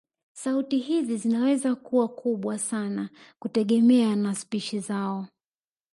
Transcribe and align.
Sauti 0.33 0.77
hizi 0.77 1.17
zinaweza 1.17 1.75
kuwa 1.75 2.07
kubwa 2.07 2.59
sana 2.59 3.09
kutegemeana 3.39 4.15
na 4.21 4.35
spishi 4.35 4.79
zao 4.79 5.27